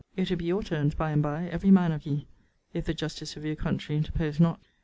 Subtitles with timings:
[0.15, 2.25] It will be your turns by and by, every man of ye,
[2.73, 4.59] if the justice of your country interpose not.